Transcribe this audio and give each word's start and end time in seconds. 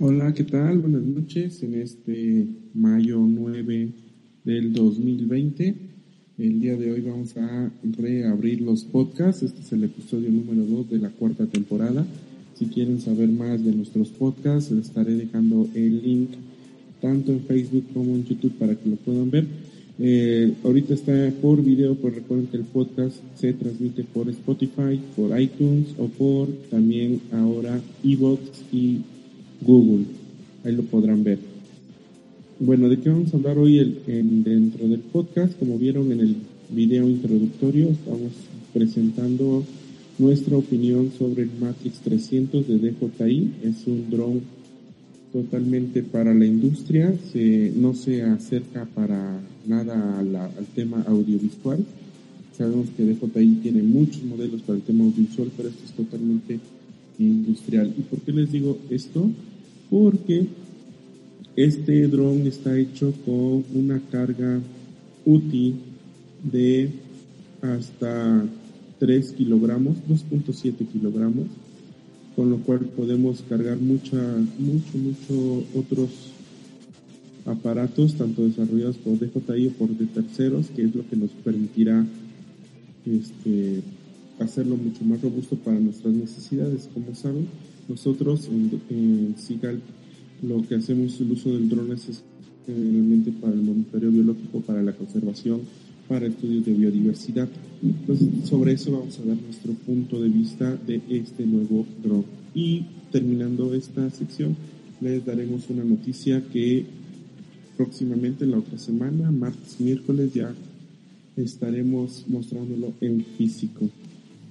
Hola, 0.00 0.32
¿qué 0.32 0.44
tal? 0.44 0.78
Buenas 0.78 1.02
noches. 1.02 1.60
En 1.64 1.74
este 1.74 2.46
mayo 2.72 3.18
9 3.18 3.88
del 4.44 4.72
2020, 4.72 5.74
el 6.38 6.60
día 6.60 6.76
de 6.76 6.92
hoy 6.92 7.00
vamos 7.00 7.36
a 7.36 7.72
reabrir 7.82 8.60
los 8.60 8.84
podcasts. 8.84 9.42
Este 9.42 9.60
es 9.60 9.72
el 9.72 9.82
episodio 9.82 10.30
número 10.30 10.62
2 10.62 10.90
de 10.90 10.98
la 10.98 11.08
cuarta 11.08 11.46
temporada. 11.46 12.06
Si 12.54 12.66
quieren 12.66 13.00
saber 13.00 13.28
más 13.28 13.64
de 13.64 13.72
nuestros 13.72 14.10
podcasts, 14.10 14.70
les 14.70 14.86
estaré 14.86 15.16
dejando 15.16 15.68
el 15.74 16.00
link 16.00 16.28
tanto 17.02 17.32
en 17.32 17.40
Facebook 17.40 17.86
como 17.92 18.14
en 18.14 18.24
YouTube 18.24 18.52
para 18.52 18.76
que 18.76 18.88
lo 18.88 18.96
puedan 18.98 19.32
ver. 19.32 19.46
Eh, 19.98 20.54
ahorita 20.62 20.94
está 20.94 21.32
por 21.42 21.60
video, 21.60 21.96
pero 21.96 22.14
recuerden 22.14 22.46
que 22.46 22.58
el 22.58 22.64
podcast 22.66 23.16
se 23.34 23.52
transmite 23.52 24.04
por 24.04 24.28
Spotify, 24.28 25.00
por 25.16 25.40
iTunes 25.40 25.88
o 25.98 26.06
por 26.06 26.46
también 26.70 27.20
ahora 27.32 27.80
Evox 28.04 28.62
y 28.72 29.00
Google. 29.60 30.04
Ahí 30.64 30.74
lo 30.74 30.82
podrán 30.84 31.24
ver. 31.24 31.38
Bueno, 32.60 32.88
¿de 32.88 32.98
qué 32.98 33.08
vamos 33.08 33.32
a 33.32 33.36
hablar 33.36 33.56
hoy 33.58 33.78
el, 33.78 34.42
dentro 34.42 34.88
del 34.88 35.00
podcast? 35.00 35.56
Como 35.58 35.78
vieron 35.78 36.10
en 36.10 36.20
el 36.20 36.36
video 36.70 37.08
introductorio, 37.08 37.88
estamos 37.88 38.32
presentando 38.72 39.64
nuestra 40.18 40.56
opinión 40.56 41.12
sobre 41.16 41.44
el 41.44 41.50
Matrix 41.60 42.00
300 42.00 42.66
de 42.66 42.78
DJI. 42.78 43.52
Es 43.62 43.86
un 43.86 44.10
drone 44.10 44.40
totalmente 45.32 46.02
para 46.02 46.34
la 46.34 46.46
industria, 46.46 47.14
se, 47.32 47.72
no 47.76 47.94
se 47.94 48.22
acerca 48.22 48.86
para 48.86 49.40
nada 49.66 50.18
al 50.18 50.66
tema 50.74 51.04
audiovisual. 51.06 51.84
Sabemos 52.56 52.88
que 52.96 53.04
DJI 53.04 53.60
tiene 53.62 53.82
muchos 53.84 54.24
modelos 54.24 54.62
para 54.62 54.78
el 54.78 54.82
tema 54.82 55.04
audiovisual, 55.04 55.50
pero 55.56 55.68
esto 55.68 55.84
es 55.84 55.92
totalmente 55.92 56.58
industrial. 57.18 57.92
¿Y 57.96 58.02
por 58.02 58.20
qué 58.20 58.32
les 58.32 58.52
digo 58.52 58.78
esto? 58.90 59.30
Porque 59.90 60.46
este 61.56 62.06
dron 62.06 62.46
está 62.46 62.78
hecho 62.78 63.12
con 63.24 63.64
una 63.74 64.00
carga 64.10 64.60
útil 65.24 65.76
de 66.42 66.90
hasta 67.62 68.44
3 68.98 69.32
kilogramos, 69.32 69.96
2.7 70.08 70.86
kilogramos, 70.86 71.46
con 72.36 72.50
lo 72.50 72.58
cual 72.58 72.80
podemos 72.96 73.42
cargar 73.48 73.78
mucha, 73.78 74.16
mucho, 74.58 74.98
mucho 74.98 75.64
otros 75.74 76.10
aparatos, 77.44 78.14
tanto 78.14 78.46
desarrollados 78.46 78.96
por 78.98 79.18
DJI 79.18 79.68
o 79.68 79.70
por 79.72 79.88
de 79.88 80.06
terceros, 80.06 80.66
que 80.68 80.82
es 80.82 80.94
lo 80.94 81.08
que 81.08 81.16
nos 81.16 81.30
permitirá 81.30 82.04
este, 83.06 83.80
hacerlo 84.40 84.76
mucho 84.76 85.04
más 85.04 85.20
robusto 85.20 85.56
para 85.56 85.78
nuestras 85.78 86.14
necesidades. 86.14 86.88
Como 86.92 87.14
saben, 87.14 87.46
nosotros 87.88 88.48
en, 88.90 89.34
SIGAL 89.36 89.80
lo 90.42 90.62
que 90.66 90.76
hacemos 90.76 91.20
el 91.20 91.32
uso 91.32 91.50
del 91.50 91.68
drone 91.68 91.94
es 91.94 92.22
generalmente 92.66 93.32
para 93.32 93.54
el 93.54 93.62
monitoreo 93.62 94.10
biológico, 94.10 94.60
para 94.60 94.82
la 94.82 94.92
conservación, 94.92 95.62
para 96.08 96.26
estudios 96.26 96.64
de 96.64 96.74
biodiversidad. 96.74 97.48
Entonces, 97.82 98.28
sobre 98.48 98.72
eso 98.72 98.92
vamos 98.92 99.18
a 99.18 99.24
dar 99.24 99.36
nuestro 99.36 99.72
punto 99.72 100.20
de 100.20 100.28
vista 100.28 100.76
de 100.76 101.00
este 101.08 101.46
nuevo 101.46 101.86
drone. 102.02 102.24
Y 102.54 102.84
terminando 103.10 103.74
esta 103.74 104.10
sección, 104.10 104.56
les 105.00 105.24
daremos 105.24 105.68
una 105.70 105.84
noticia 105.84 106.42
que 106.52 106.84
próximamente 107.76 108.46
la 108.46 108.58
otra 108.58 108.78
semana, 108.78 109.30
martes, 109.30 109.80
miércoles, 109.80 110.34
ya 110.34 110.52
estaremos 111.36 112.24
mostrándolo 112.28 112.92
en 113.00 113.24
físico. 113.36 113.88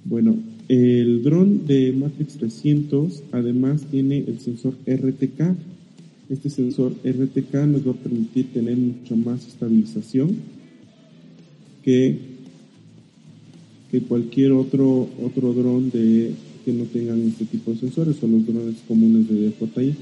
Bueno, 0.08 0.36
el 0.68 1.22
dron 1.22 1.66
de 1.66 1.92
Matrix 1.92 2.38
300 2.38 3.24
además 3.30 3.82
tiene 3.90 4.24
el 4.26 4.40
sensor 4.40 4.74
RTK. 4.86 5.54
Este 6.30 6.48
sensor 6.48 6.94
RTK 7.04 7.54
nos 7.66 7.86
va 7.86 7.90
a 7.90 7.94
permitir 7.94 8.46
tener 8.54 8.78
mucho 8.78 9.16
más 9.16 9.46
estabilización 9.46 10.34
que, 11.84 12.16
que 13.90 14.00
cualquier 14.00 14.52
otro, 14.52 15.10
otro 15.22 15.52
dron 15.52 15.90
de, 15.90 16.32
que 16.64 16.72
no 16.72 16.84
tengan 16.84 17.20
este 17.28 17.44
tipo 17.44 17.72
de 17.72 17.78
sensores 17.80 18.22
o 18.22 18.28
los 18.28 18.46
drones 18.46 18.76
comunes 18.88 19.28
de 19.28 19.50
DJI. 19.50 19.94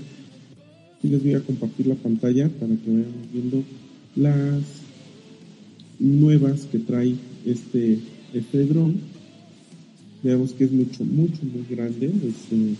Y 1.02 1.08
les 1.08 1.22
voy 1.24 1.34
a 1.34 1.40
compartir 1.40 1.88
la 1.88 1.96
pantalla 1.96 2.48
para 2.48 2.76
que 2.76 2.90
vayan 2.90 3.12
viendo 3.32 3.64
las 4.14 4.62
nuevas 5.98 6.68
que 6.70 6.78
trae 6.78 7.16
este, 7.44 7.98
este 8.32 8.66
dron. 8.66 9.15
Veamos 10.22 10.52
que 10.52 10.64
es 10.64 10.72
mucho, 10.72 11.04
mucho, 11.04 11.40
muy 11.42 11.64
grande. 11.68 12.06
Eh, 12.06 12.74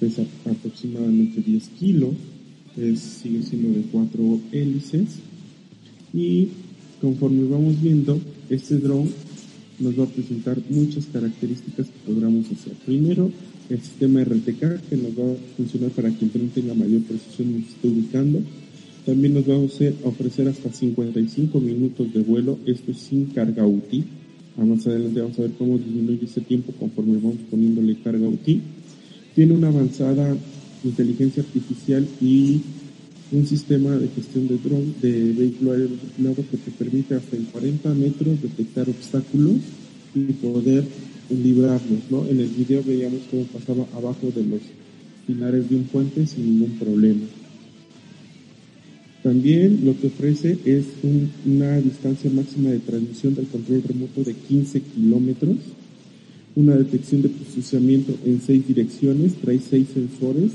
pesa 0.00 0.22
aproximadamente 0.50 1.40
10 1.40 1.68
kilos. 1.78 2.14
Es, 2.76 3.00
sigue 3.00 3.42
siendo 3.42 3.68
de 3.68 3.84
cuatro 3.92 4.40
hélices. 4.52 5.20
Y 6.12 6.48
conforme 7.00 7.48
vamos 7.48 7.80
viendo, 7.80 8.20
este 8.48 8.78
drone 8.78 9.10
nos 9.78 9.98
va 9.98 10.04
a 10.04 10.08
presentar 10.08 10.58
muchas 10.70 11.06
características 11.06 11.86
que 11.86 12.12
podamos 12.12 12.46
hacer. 12.46 12.74
Primero, 12.86 13.30
el 13.68 13.80
sistema 13.80 14.22
RTK 14.22 14.88
que 14.88 14.96
nos 14.96 15.18
va 15.18 15.32
a 15.32 15.56
funcionar 15.56 15.90
para 15.90 16.10
que 16.10 16.24
el 16.24 16.30
tren 16.30 16.48
tenga 16.50 16.74
mayor 16.74 17.02
precisión 17.02 17.64
se 17.64 17.74
esté 17.74 17.88
ubicando. 17.88 18.40
También 19.06 19.34
nos 19.34 19.48
va 19.48 19.54
a 19.54 20.08
ofrecer 20.08 20.48
hasta 20.48 20.72
55 20.72 21.60
minutos 21.60 22.12
de 22.12 22.20
vuelo, 22.20 22.58
esto 22.64 22.92
es 22.92 22.98
sin 22.98 23.26
carga 23.26 23.66
útil. 23.66 24.04
Más 24.56 24.86
adelante 24.86 25.20
vamos 25.20 25.38
a 25.38 25.42
ver 25.42 25.52
cómo 25.58 25.78
disminuye 25.78 26.24
ese 26.24 26.40
tiempo 26.40 26.72
conforme 26.78 27.16
vamos 27.16 27.38
poniéndole 27.50 27.96
carga 28.02 28.28
útil. 28.28 28.62
Tiene 29.34 29.54
una 29.54 29.68
avanzada 29.68 30.36
inteligencia 30.84 31.42
artificial 31.42 32.06
y 32.20 32.60
un 33.32 33.46
sistema 33.46 33.90
de 33.96 34.08
gestión 34.08 34.46
de 34.46 34.58
dron 34.58 34.94
de 35.02 35.32
vehículo 35.32 35.72
aéreo 35.72 35.88
que 36.36 36.56
te 36.56 36.70
permite 36.70 37.14
hasta 37.14 37.36
en 37.36 37.44
40 37.46 37.94
metros 37.94 38.42
detectar 38.42 38.88
obstáculos 38.88 39.56
y 40.14 40.20
poder 40.34 40.84
librarlos, 41.30 42.00
¿no? 42.10 42.26
En 42.26 42.38
el 42.38 42.48
video 42.48 42.82
veíamos 42.84 43.20
cómo 43.30 43.44
pasaba 43.44 43.86
abajo 43.96 44.30
de 44.34 44.44
los 44.44 44.60
pilares 45.26 45.68
de 45.68 45.76
un 45.76 45.84
puente 45.84 46.26
sin 46.26 46.44
ningún 46.44 46.78
problema. 46.78 47.22
También 49.24 49.80
lo 49.86 49.98
que 49.98 50.08
ofrece 50.08 50.58
es 50.66 50.84
una 51.46 51.78
distancia 51.78 52.30
máxima 52.30 52.68
de 52.70 52.80
transmisión 52.80 53.34
del 53.34 53.46
control 53.46 53.82
remoto 53.82 54.22
de 54.22 54.34
15 54.34 54.82
kilómetros, 54.82 55.56
una 56.54 56.76
detección 56.76 57.22
de 57.22 57.30
posicionamiento 57.30 58.14
en 58.26 58.42
seis 58.42 58.68
direcciones, 58.68 59.32
trae 59.36 59.58
seis 59.58 59.86
sensores, 59.94 60.50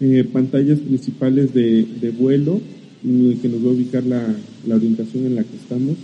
eh, 0.00 0.24
pantallas 0.32 0.80
principales 0.80 1.54
de, 1.54 2.12
vuelo, 2.18 2.60
que 3.02 3.48
nos 3.48 3.64
va 3.64 3.70
a 3.70 3.74
ubicar 3.74 4.04
la, 4.04 4.36
la 4.66 4.74
orientación 4.74 5.26
en 5.26 5.36
la 5.36 5.44
que 5.44 5.56
estamos, 5.56 5.96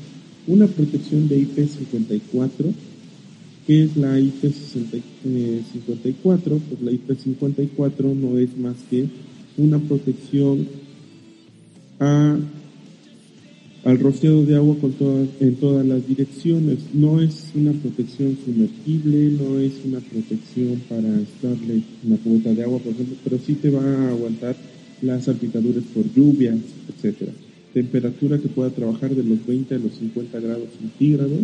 una 0.47 0.69
protección 0.69 1.29
de 1.29 1.41
IP54, 1.41 2.73
¿Qué 3.67 3.83
es 3.85 3.97
la 3.99 4.19
IP54? 4.19 6.15
Pues 6.23 6.81
la 6.81 6.93
IP54 6.93 8.15
no 8.15 8.39
es 8.39 8.57
más 8.57 8.77
que 8.89 9.09
una 9.59 9.79
protección 9.79 10.67
al 12.01 13.99
rociado 14.01 14.45
de 14.45 14.57
agua 14.57 14.77
en 15.41 15.55
todas 15.57 15.87
las 15.87 16.07
direcciones. 16.07 16.79
No 16.93 17.21
es 17.21 17.53
una 17.55 17.73
protección 17.73 18.37
sumergible, 18.45 19.31
no 19.31 19.59
es 19.59 19.73
una 19.85 20.01
protección 20.01 20.81
para 20.89 21.09
estarle 21.21 21.83
una 22.05 22.17
cubeta 22.19 22.55
de 22.55 22.65
agua, 22.65 22.79
por 22.79 22.93
ejemplo, 22.93 23.17
pero 23.25 23.39
sí 23.39 23.55
te 23.55 23.71
va 23.71 23.83
a 23.83 24.11
aguantar 24.11 24.57
las 25.03 25.25
salpicaduras 25.25 25.85
por 25.95 26.13
lluvias, 26.13 26.59
etcétera. 26.89 27.33
Temperatura 27.73 28.39
que 28.39 28.49
pueda 28.49 28.71
trabajar 28.71 29.15
de 29.15 29.23
los 29.23 29.47
20 29.47 29.75
a 29.75 29.79
los 29.79 29.95
50 29.95 30.41
grados 30.41 30.69
centígrados 30.79 31.41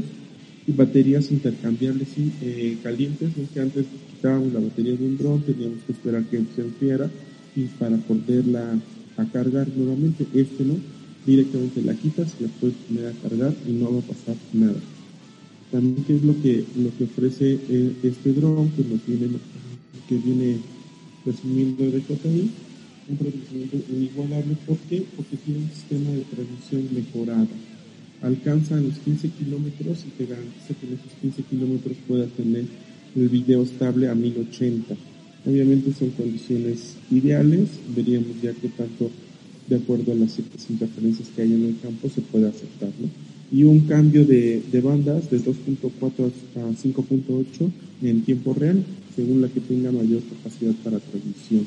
y 0.66 0.72
baterías 0.72 1.30
intercambiables 1.30 2.08
y 2.16 2.32
eh, 2.42 2.78
calientes, 2.82 3.30
que 3.52 3.60
antes 3.60 3.84
quitábamos 4.14 4.52
la 4.52 4.60
batería 4.60 4.96
de 4.96 5.04
un 5.04 5.18
dron, 5.18 5.42
teníamos 5.42 5.82
que 5.86 5.92
esperar 5.92 6.24
que 6.24 6.38
se 6.54 6.62
enfriara 6.62 7.10
y 7.54 7.64
para 7.78 7.96
poderla 7.98 8.78
a 9.16 9.24
cargar 9.26 9.68
nuevamente, 9.68 10.26
este 10.34 10.64
no, 10.64 10.74
directamente 11.26 11.82
la 11.82 11.94
quitas 11.94 12.34
y 12.38 12.44
la 12.44 12.48
puedes 12.60 12.76
poner 12.76 13.06
a 13.06 13.12
cargar 13.28 13.54
y 13.66 13.72
no 13.72 13.92
va 13.92 13.98
a 13.98 14.02
pasar 14.02 14.36
nada. 14.52 14.80
También 15.70 16.04
qué 16.04 16.16
es 16.16 16.22
lo 16.22 16.40
que, 16.40 16.64
lo 16.76 16.96
que 16.96 17.04
ofrece 17.04 17.58
eh, 17.68 17.92
este 18.02 18.32
dron, 18.32 18.70
que 18.70 18.82
nos 18.84 19.04
viene, 19.06 19.38
que 20.08 20.16
viene 20.16 20.58
presumiendo 21.24 21.84
de 21.84 22.00
JI, 22.00 22.50
un 23.08 23.16
procesamiento 23.16 23.76
inigualable, 23.90 24.56
¿por 24.66 24.76
qué? 24.88 25.04
Porque 25.16 25.36
tiene 25.36 25.60
un 25.60 25.70
sistema 25.70 26.10
de 26.10 26.24
transmisión 26.24 26.88
mejorada 26.94 27.48
alcanza 28.24 28.76
los 28.76 28.98
15 28.98 29.28
kilómetros 29.30 30.04
y 30.06 30.10
te 30.16 30.26
garantiza 30.26 30.74
que 30.80 30.86
en 30.86 30.94
esos 30.94 31.12
15 31.20 31.42
kilómetros 31.42 31.96
pueda 32.08 32.26
tener 32.26 32.64
el 33.14 33.28
video 33.28 33.62
estable 33.62 34.08
a 34.08 34.14
1080. 34.14 34.94
Obviamente 35.46 35.92
son 35.92 36.10
condiciones 36.10 36.96
ideales, 37.10 37.68
veríamos 37.94 38.40
ya 38.42 38.52
que 38.52 38.68
tanto 38.68 39.10
de 39.68 39.76
acuerdo 39.76 40.12
a 40.12 40.14
las 40.14 40.32
ciertas 40.32 40.68
interferencias 40.70 41.28
que 41.34 41.42
hay 41.42 41.52
en 41.52 41.64
el 41.64 41.76
campo 41.80 42.08
se 42.08 42.20
puede 42.20 42.48
aceptar. 42.48 42.90
Y 43.52 43.64
un 43.64 43.80
cambio 43.80 44.24
de, 44.24 44.62
de 44.72 44.80
bandas 44.80 45.30
de 45.30 45.38
2.4 45.38 46.30
a 46.56 46.70
5.8 46.72 47.70
en 48.02 48.22
tiempo 48.22 48.54
real, 48.54 48.82
según 49.14 49.42
la 49.42 49.48
que 49.48 49.60
tenga 49.60 49.92
mayor 49.92 50.22
capacidad 50.22 50.74
para 50.82 50.98
transmisión. 50.98 51.66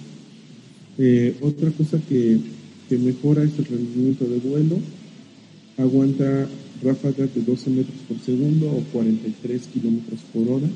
Eh, 0.97 1.35
otra 1.41 1.69
cosa 1.71 1.99
que, 2.09 2.39
que, 2.89 2.97
mejora 2.97 3.43
es 3.43 3.57
el 3.59 3.65
rendimiento 3.65 4.25
de 4.25 4.39
vuelo. 4.39 4.79
Aguanta 5.77 6.47
ráfagas 6.83 7.33
de 7.35 7.41
12 7.41 7.69
metros 7.69 7.97
por 8.07 8.19
segundo 8.19 8.67
o 8.71 8.81
43 8.91 9.61
kilómetros 9.67 10.19
por 10.33 10.49
hora. 10.49 10.67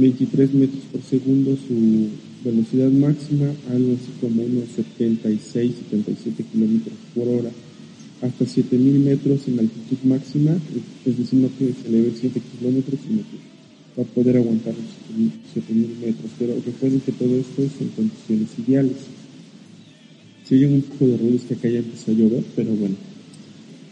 23 0.00 0.50
eh, 0.50 0.56
metros 0.56 0.82
por 0.92 1.02
segundo 1.02 1.56
su 1.56 2.08
velocidad 2.44 2.90
máxima, 2.90 3.46
algo 3.70 3.94
así 3.94 4.12
como 4.20 4.42
unos 4.42 4.68
76, 4.76 5.72
77 5.90 6.44
kilómetros 6.52 6.94
por 7.14 7.28
hora, 7.28 7.50
hasta 8.22 8.46
7000 8.46 8.98
metros 9.00 9.48
en 9.48 9.58
altitud 9.60 9.98
máxima, 10.04 10.52
es 11.04 11.18
decir, 11.18 11.38
no 11.38 11.48
que 11.58 11.72
se 11.72 11.88
eleve 11.88 12.12
7 12.18 12.40
kilómetros, 12.58 13.00
sino 13.06 13.22
que 13.22 13.38
va 13.98 14.04
a 14.04 14.14
poder 14.14 14.36
aguantar 14.36 14.74
los 14.74 15.54
7000 15.54 15.96
metros. 16.00 16.30
Pero 16.38 16.54
recuerden 16.64 17.00
que 17.00 17.12
todo 17.12 17.34
esto 17.36 17.62
es 17.62 17.72
en 17.80 17.88
condiciones 17.88 18.48
ideales. 18.58 18.96
Si 20.44 20.54
hay 20.54 20.64
un 20.64 20.82
poco 20.82 21.08
de 21.08 21.16
ruido 21.16 21.36
es 21.36 21.42
que 21.42 21.54
acá 21.54 21.68
ya 21.68 21.78
empezó 21.78 22.10
a 22.10 22.14
llover, 22.14 22.44
pero 22.54 22.70
bueno. 22.76 22.94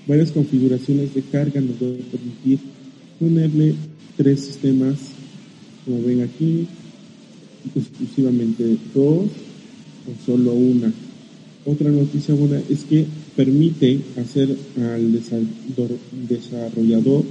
Varias 0.07 0.31
configuraciones 0.31 1.15
de 1.15 1.23
carga 1.23 1.61
nos 1.61 1.81
van 1.81 1.95
a 1.95 2.11
permitir 2.11 2.59
ponerle 3.19 3.75
tres 4.17 4.41
sistemas, 4.41 4.99
como 5.85 6.03
ven 6.03 6.23
aquí, 6.23 6.67
exclusivamente 7.75 8.77
dos 8.95 9.27
o 10.07 10.27
solo 10.27 10.53
una. 10.53 10.93
Otra 11.65 11.91
noticia 11.91 12.35
buena 12.35 12.61
es 12.69 12.85
que 12.85 13.07
permite 13.37 14.01
hacer 14.17 14.55
al 14.77 15.13
desarrollador 16.29 17.25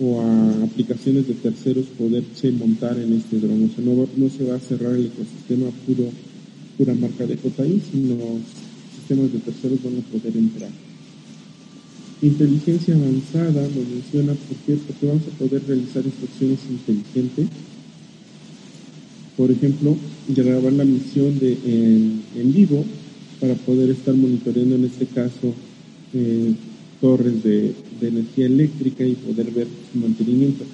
o 0.00 0.20
a 0.20 0.64
aplicaciones 0.64 1.26
de 1.26 1.34
terceros 1.34 1.86
poderse 1.98 2.50
montar 2.52 2.98
en 2.98 3.14
este 3.14 3.38
dron. 3.38 3.64
O 3.64 3.74
sea, 3.74 3.84
no, 4.16 4.30
se 4.30 4.44
va 4.44 4.56
a 4.56 4.60
cerrar 4.60 4.94
el 4.94 5.06
ecosistema 5.06 5.70
puro, 5.86 6.10
pura 6.76 6.94
marca 6.94 7.26
de 7.26 7.36
JI, 7.36 7.82
sino 7.90 8.16
sistemas 8.96 9.32
de 9.32 9.38
terceros 9.38 9.82
van 9.82 9.98
a 9.98 10.12
poder 10.12 10.36
entrar. 10.36 10.70
Inteligencia 12.20 12.96
avanzada 12.96 13.62
lo 13.62 13.82
menciona 13.94 14.34
porque, 14.34 14.80
porque 14.86 15.06
vamos 15.06 15.22
a 15.22 15.38
poder 15.38 15.62
realizar 15.66 16.04
instrucciones 16.04 16.58
inteligentes 16.68 17.46
por 19.38 19.52
ejemplo, 19.52 19.96
grabar 20.26 20.72
la 20.72 20.84
misión 20.84 21.38
de, 21.38 21.52
en, 21.64 22.52
vivo 22.52 22.84
para 23.40 23.54
poder 23.54 23.90
estar 23.90 24.12
monitoreando 24.12 24.74
en 24.74 24.84
este 24.86 25.06
caso 25.06 25.54
eh, 26.12 26.54
torres 27.00 27.44
de, 27.44 27.72
energía 28.02 28.46
eléctrica 28.46 29.04
y 29.04 29.14
poder 29.14 29.50
ver 29.52 29.68
su 29.92 29.98
mantenimiento. 29.98 30.64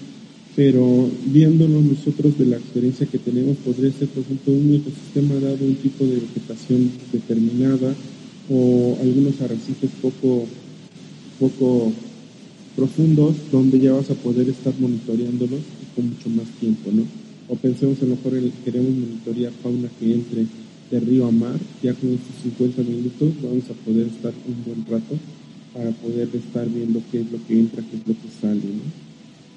Pero 0.57 1.09
viéndolo 1.27 1.83
nosotros 1.83 2.39
de 2.39 2.47
la 2.47 2.57
experiencia 2.57 3.07
que 3.07 3.19
tenemos, 3.19 3.59
podría 3.59 3.93
ser, 3.93 4.09
por 4.09 4.23
ejemplo, 4.25 4.55
un 4.55 4.75
ecosistema 4.75 5.35
dado 5.35 5.65
un 5.65 5.75
tipo 5.77 6.05
de 6.07 6.21
vegetación 6.21 6.91
determinada 7.13 7.95
o 8.49 8.97
algunos 9.01 9.41
arrecifes 9.43 9.91
poco, 10.01 10.47
poco 11.39 11.93
profundos 12.77 13.37
donde 13.53 13.79
ya 13.79 13.93
vas 13.93 14.11
a 14.11 14.15
poder 14.15 14.49
estar 14.49 14.73
monitoreándolos 14.79 15.61
con 15.95 16.09
mucho 16.09 16.31
más 16.31 16.47
tiempo, 16.61 16.91
¿no? 16.93 17.24
O 17.49 17.56
pensemos 17.56 17.99
a 18.02 18.06
lo 18.06 18.17
mejor 18.17 18.37
en, 18.37 18.50
queremos 18.64 18.91
monitorear 18.91 19.52
fauna 19.62 19.88
que 19.99 20.12
entre 20.12 20.46
de 20.91 21.00
río 21.00 21.26
a 21.26 21.31
mar, 21.31 21.58
ya 21.82 21.94
con 21.94 22.11
estos 22.11 22.37
50 22.43 22.82
minutos 22.82 23.32
vamos 23.43 23.64
a 23.70 23.75
poder 23.85 24.06
estar 24.06 24.32
un 24.46 24.64
buen 24.64 24.87
rato 24.87 25.19
para 25.73 25.91
poder 25.91 26.29
estar 26.35 26.69
viendo 26.69 27.02
qué 27.11 27.20
es 27.20 27.32
lo 27.32 27.44
que 27.46 27.58
entra, 27.58 27.82
qué 27.82 27.96
es 27.96 28.06
lo 28.06 28.14
que 28.14 28.29
sale. 28.41 28.61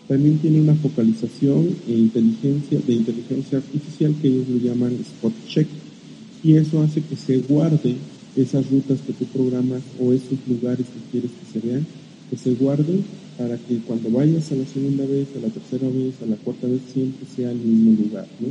También 0.07 0.37
tiene 0.39 0.61
una 0.61 0.75
focalización 0.75 1.75
e 1.87 1.91
inteligencia, 1.91 2.79
de 2.79 2.93
inteligencia 2.93 3.57
artificial 3.57 4.15
que 4.21 4.27
ellos 4.29 4.47
lo 4.47 4.57
llaman 4.57 4.93
spot 4.93 5.33
check 5.47 5.67
y 6.43 6.55
eso 6.55 6.81
hace 6.81 7.01
que 7.01 7.15
se 7.15 7.39
guarde 7.39 7.95
esas 8.35 8.69
rutas 8.69 8.99
que 9.05 9.13
tú 9.13 9.25
programas 9.25 9.81
o 9.99 10.13
esos 10.13 10.39
lugares 10.47 10.85
que 10.87 11.11
quieres 11.11 11.31
que 11.31 11.59
se 11.59 11.67
vean, 11.67 11.85
que 12.29 12.37
se 12.37 12.53
guarden 12.53 13.03
para 13.37 13.57
que 13.57 13.77
cuando 13.79 14.09
vayas 14.09 14.51
a 14.51 14.55
la 14.55 14.65
segunda 14.65 15.05
vez, 15.05 15.27
a 15.35 15.39
la 15.39 15.49
tercera 15.49 15.87
vez, 15.87 16.15
a 16.23 16.25
la 16.25 16.35
cuarta 16.37 16.67
vez, 16.67 16.81
siempre 16.91 17.25
sea 17.35 17.51
el 17.51 17.59
mismo 17.59 18.03
lugar. 18.03 18.27
¿no? 18.39 18.47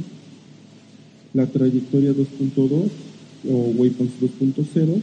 La 1.35 1.47
trayectoria 1.47 2.13
2.2 2.13 2.89
o 3.51 3.57
Waypoints 3.77 4.15
2.0 4.21 5.01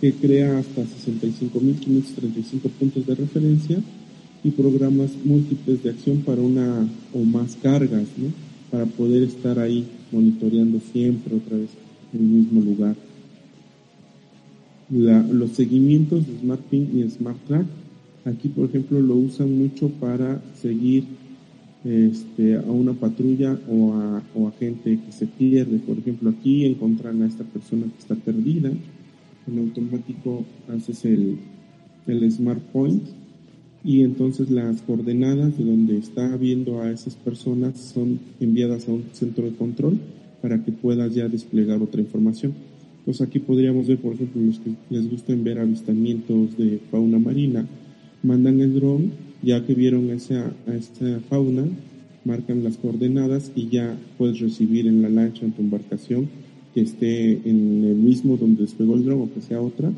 que 0.00 0.12
crea 0.12 0.58
hasta 0.58 0.82
65.535 0.82 2.60
puntos 2.78 3.06
de 3.06 3.14
referencia 3.14 3.78
y 4.44 4.50
programas 4.50 5.10
múltiples 5.24 5.82
de 5.82 5.90
acción 5.90 6.18
para 6.18 6.40
una 6.40 6.86
o 7.12 7.18
más 7.20 7.56
cargas, 7.62 8.06
¿no? 8.16 8.30
para 8.70 8.86
poder 8.86 9.22
estar 9.22 9.58
ahí 9.58 9.86
monitoreando 10.12 10.80
siempre 10.92 11.34
otra 11.34 11.56
vez 11.56 11.70
el 12.12 12.20
mismo 12.20 12.60
lugar. 12.60 12.94
los 14.90 15.50
seguimientos 15.50 16.26
de 16.26 16.38
SmartPing 16.38 16.98
y 16.98 17.10
SmartTrack 17.10 17.66
Aquí, 18.26 18.48
por 18.48 18.68
ejemplo, 18.68 19.00
lo 19.00 19.14
usan 19.14 19.56
mucho 19.56 19.88
para 19.88 20.42
seguir 20.60 21.04
este, 21.84 22.56
a 22.56 22.62
una 22.62 22.92
patrulla 22.92 23.56
o 23.70 23.94
a, 23.94 24.22
gente 24.58 24.98
que 24.98 25.12
se 25.12 25.26
pierde. 25.26 25.78
Por 25.78 25.98
ejemplo, 25.98 26.30
aquí 26.30 26.64
encuentran 26.64 27.22
a 27.22 27.26
esta 27.26 27.44
persona 27.44 27.84
que 27.84 27.98
está 27.98 28.16
perdida. 28.16 28.72
En 29.46 29.58
automático 29.58 30.44
haces 30.68 31.04
el, 31.04 31.38
el 32.08 32.32
Smart 32.32 32.60
Point 32.72 33.04
y 33.84 34.02
entonces 34.02 34.50
las 34.50 34.82
coordenadas 34.82 35.56
de 35.56 35.64
donde 35.64 35.96
está 35.98 36.36
viendo 36.36 36.80
a 36.80 36.90
esas 36.90 37.14
personas 37.14 37.78
son 37.78 38.18
enviadas 38.40 38.88
a 38.88 38.92
un 38.92 39.04
centro 39.12 39.44
de 39.44 39.54
control 39.54 40.00
para 40.42 40.64
que 40.64 40.72
puedas 40.72 41.14
ya 41.14 41.28
desplegar 41.28 41.80
otra 41.80 42.00
información. 42.00 42.54
Entonces 43.00 43.24
aquí 43.24 43.38
podríamos 43.38 43.86
ver, 43.86 43.98
por 43.98 44.14
ejemplo, 44.14 44.42
los 44.42 44.58
que 44.58 44.72
les 44.90 45.08
gusten 45.08 45.44
ver 45.44 45.60
avistamientos 45.60 46.56
de 46.56 46.80
fauna 46.90 47.20
marina, 47.20 47.64
mandan 48.22 48.60
el 48.60 48.74
dron, 48.74 49.12
ya 49.42 49.64
que 49.64 49.74
vieron 49.74 50.10
esa, 50.10 50.52
esta 50.74 51.20
fauna, 51.28 51.64
marcan 52.24 52.64
las 52.64 52.76
coordenadas 52.76 53.52
y 53.54 53.68
ya 53.68 53.96
puedes 54.18 54.40
recibir 54.40 54.86
en 54.86 55.02
la 55.02 55.08
lancha, 55.08 55.44
en 55.44 55.52
tu 55.52 55.62
embarcación, 55.62 56.28
que 56.74 56.80
esté 56.82 57.32
en 57.48 57.84
el 57.84 57.96
mismo 57.96 58.36
donde 58.36 58.62
despegó 58.62 58.94
el 58.94 59.04
dron 59.04 59.22
o 59.22 59.32
que 59.32 59.40
sea 59.40 59.60
otra, 59.60 59.92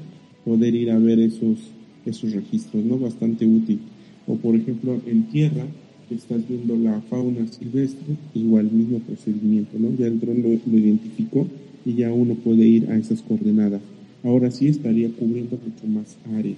poder 0.44 0.75
ir 0.75 0.91
a 0.91 0.99
ver 0.99 1.19
esos, 1.19 1.59
esos 2.05 2.32
registros, 2.32 2.85
¿no? 2.85 2.99
Bastante 2.99 3.47
útil. 3.47 3.81
O 4.26 4.37
por 4.37 4.55
ejemplo, 4.55 5.00
en 5.06 5.25
tierra, 5.25 5.64
estás 6.11 6.47
viendo 6.49 6.76
la 6.76 7.00
fauna 7.03 7.47
silvestre, 7.49 8.17
igual 8.35 8.71
mismo 8.71 8.99
procedimiento, 9.00 9.79
¿no? 9.79 9.94
Ya 9.99 10.06
el 10.06 10.21
dron 10.21 10.43
lo 10.43 10.79
identificó 10.79 11.47
y 11.85 11.95
ya 11.95 12.12
uno 12.12 12.35
puede 12.35 12.66
ir 12.66 12.90
a 12.90 12.97
esas 12.97 13.23
coordenadas. 13.23 13.81
Ahora 14.23 14.50
sí 14.50 14.69
estaría 14.69 15.09
cubriendo 15.11 15.57
mucho 15.57 15.87
más 15.87 16.16
área. 16.37 16.54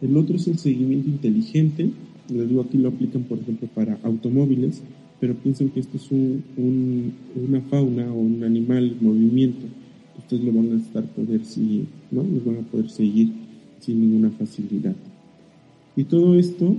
El 0.00 0.16
otro 0.16 0.36
es 0.36 0.46
el 0.46 0.58
seguimiento 0.58 1.08
inteligente. 1.08 1.90
Les 2.28 2.48
digo, 2.48 2.62
aquí 2.62 2.78
lo 2.78 2.88
aplican, 2.90 3.22
por 3.22 3.38
ejemplo, 3.38 3.68
para 3.74 3.98
automóviles, 4.02 4.82
pero 5.20 5.34
piensen 5.34 5.70
que 5.70 5.80
esto 5.80 5.96
es 5.96 6.10
un, 6.10 7.12
una 7.36 7.60
fauna 7.62 8.12
o 8.12 8.18
un 8.18 8.44
animal 8.44 8.96
en 9.00 9.06
movimiento. 9.06 9.66
Ustedes 10.18 10.44
lo 10.44 10.52
van 10.52 10.72
a 10.72 10.76
estar 10.76 11.04
poder 11.04 11.44
seguir, 11.44 11.86
¿no? 12.10 12.22
Van 12.44 12.58
a 12.58 12.70
poder 12.70 12.90
seguir 12.90 13.32
sin 13.80 14.00
ninguna 14.00 14.30
facilidad. 14.30 14.94
Y 15.96 16.04
todo 16.04 16.38
esto 16.38 16.76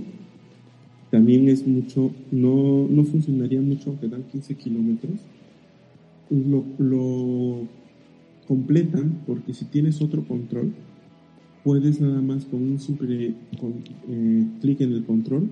también 1.10 1.48
es 1.48 1.66
mucho, 1.66 2.12
no, 2.30 2.86
no 2.88 3.04
funcionaría 3.04 3.60
mucho 3.60 3.90
aunque 3.90 4.08
dan 4.08 4.22
15 4.30 4.54
kilómetros. 4.54 5.18
Lo, 6.30 6.64
lo 6.78 7.66
completan 8.46 9.18
porque 9.26 9.52
si 9.52 9.64
tienes 9.64 10.00
otro 10.00 10.22
control, 10.24 10.72
puedes 11.64 12.00
nada 12.00 12.20
más 12.20 12.44
con 12.44 12.62
un 12.62 12.78
simple 12.78 13.34
eh, 14.08 14.46
clic 14.60 14.80
en 14.80 14.92
el 14.92 15.04
control 15.04 15.48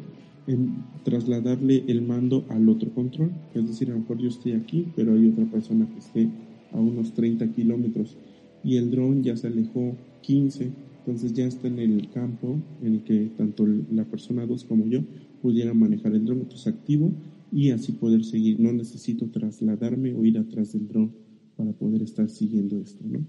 en 0.46 0.76
trasladarle 1.04 1.84
el 1.88 2.02
mando 2.02 2.44
al 2.48 2.68
otro 2.68 2.90
control. 2.94 3.30
Es 3.54 3.68
decir, 3.68 3.90
a 3.90 3.92
lo 3.92 4.00
mejor 4.00 4.18
yo 4.18 4.28
estoy 4.28 4.52
aquí, 4.52 4.86
pero 4.96 5.12
hay 5.12 5.28
otra 5.28 5.44
persona 5.44 5.86
que 5.86 5.98
esté 5.98 6.30
a 6.72 6.80
unos 6.80 7.12
30 7.12 7.52
kilómetros 7.52 8.16
y 8.64 8.76
el 8.76 8.90
dron 8.90 9.22
ya 9.22 9.36
se 9.36 9.46
alejó 9.46 9.94
15, 10.22 10.70
entonces 11.00 11.34
ya 11.34 11.46
está 11.46 11.68
en 11.68 11.78
el 11.78 12.08
campo 12.10 12.58
en 12.82 12.94
el 12.94 13.02
que 13.02 13.30
tanto 13.36 13.66
la 13.66 14.04
persona 14.04 14.46
2 14.46 14.64
como 14.64 14.86
yo 14.86 15.00
pudieran 15.42 15.78
manejar 15.78 16.14
el 16.14 16.24
dron, 16.24 16.40
entonces 16.40 16.66
activo 16.66 17.12
y 17.52 17.70
así 17.70 17.92
poder 17.92 18.24
seguir. 18.24 18.58
No 18.58 18.72
necesito 18.72 19.26
trasladarme 19.26 20.14
o 20.14 20.24
ir 20.24 20.38
atrás 20.38 20.72
del 20.72 20.88
dron 20.88 21.12
para 21.56 21.72
poder 21.72 22.02
estar 22.02 22.28
siguiendo 22.28 22.78
esto, 22.78 23.04
¿no? 23.06 23.20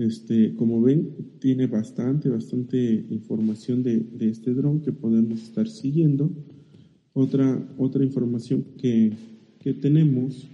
Este, 0.00 0.54
como 0.54 0.80
ven, 0.80 1.10
tiene 1.40 1.66
bastante, 1.66 2.30
bastante 2.30 3.04
información 3.10 3.82
de, 3.82 4.06
este 4.20 4.54
dron 4.54 4.80
que 4.80 4.92
podemos 4.92 5.42
estar 5.42 5.68
siguiendo. 5.68 6.30
Otra, 7.12 7.68
otra 7.76 8.02
información 8.02 8.64
que, 8.78 9.12
tenemos 9.82 10.48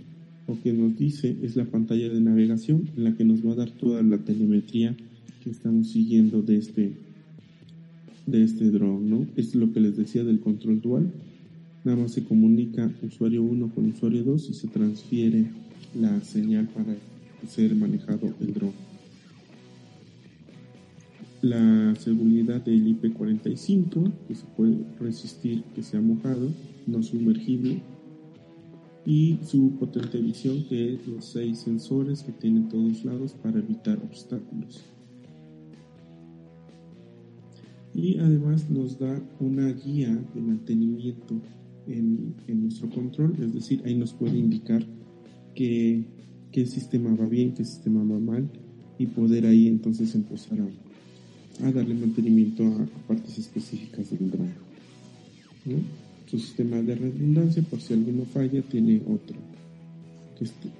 o 0.48 0.58
que 0.60 0.72
nos 0.72 0.98
dice 0.98 1.36
es 1.42 1.54
la 1.54 1.64
pantalla 1.64 2.08
de 2.08 2.20
navegación 2.20 2.90
en 2.96 3.04
la 3.04 3.16
que 3.16 3.24
nos 3.24 3.46
va 3.46 3.52
a 3.52 3.56
dar 3.56 3.70
toda 3.70 4.02
la 4.02 4.18
telemetría 4.18 4.96
que 5.44 5.50
estamos 5.50 5.92
siguiendo 5.92 6.42
de 6.42 6.56
este, 6.56 6.96
de 8.26 8.42
este 8.42 8.72
dron, 8.72 9.08
¿no? 9.08 9.28
Es 9.36 9.54
lo 9.54 9.72
que 9.72 9.78
les 9.78 9.96
decía 9.96 10.24
del 10.24 10.40
control 10.40 10.80
dual. 10.80 11.12
nada 11.84 11.98
más 11.98 12.10
se 12.10 12.24
comunica 12.24 12.92
usuario 13.00 13.44
1 13.44 13.72
con 13.72 13.86
usuario 13.90 14.24
2 14.24 14.50
y 14.50 14.54
se 14.54 14.66
transfiere 14.66 15.44
la 15.94 16.20
señal 16.22 16.66
para 16.66 16.96
ser 17.46 17.76
manejado 17.76 18.34
el 18.40 18.52
dron. 18.52 18.85
La 21.46 21.94
seguridad 21.94 22.60
del 22.64 23.00
IP45, 23.00 24.12
que 24.26 24.34
se 24.34 24.44
puede 24.56 24.78
resistir 24.98 25.62
que 25.76 25.82
sea 25.84 26.00
mojado, 26.00 26.50
no 26.88 27.04
sumergible, 27.04 27.82
y 29.04 29.38
su 29.44 29.70
potente 29.78 30.20
visión, 30.20 30.64
que 30.68 30.94
es 30.94 31.06
los 31.06 31.24
seis 31.24 31.60
sensores 31.60 32.24
que 32.24 32.32
tiene 32.32 32.62
todos 32.68 33.04
lados 33.04 33.36
para 33.40 33.60
evitar 33.60 33.96
obstáculos. 33.98 34.86
Y 37.94 38.18
además 38.18 38.68
nos 38.68 38.98
da 38.98 39.22
una 39.38 39.68
guía 39.68 40.18
de 40.34 40.40
mantenimiento 40.40 41.40
en, 41.86 42.34
nuestro 42.60 42.90
control, 42.90 43.36
es 43.40 43.54
decir, 43.54 43.82
ahí 43.84 43.94
nos 43.94 44.12
puede 44.14 44.36
indicar 44.36 44.84
qué, 45.54 46.06
qué 46.50 46.66
sistema 46.66 47.14
va 47.14 47.26
bien, 47.26 47.54
qué 47.54 47.64
sistema 47.64 48.00
va 48.00 48.18
mal, 48.18 48.50
y 48.98 49.06
poder 49.06 49.46
ahí 49.46 49.68
entonces 49.68 50.12
empezar 50.16 50.58
a, 50.60 50.85
darle 51.64 51.94
mantenimiento 51.94 52.64
a, 52.64 52.86
partes 53.06 53.38
específicas 53.38 54.10
del 54.10 54.30
drone. 54.30 54.54
Su 56.26 56.38
sistema 56.38 56.82
de 56.82 56.94
redundancia, 56.94 57.62
por 57.62 57.80
si 57.80 57.94
alguno 57.94 58.24
falla, 58.24 58.62
tiene 58.62 59.02
otro 59.06 59.36